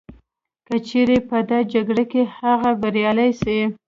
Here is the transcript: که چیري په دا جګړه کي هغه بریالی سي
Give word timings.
که 0.67 0.75
چیري 0.87 1.17
په 1.29 1.37
دا 1.49 1.59
جګړه 1.73 2.03
کي 2.11 2.21
هغه 2.37 2.69
بریالی 2.81 3.31
سي 3.41 3.57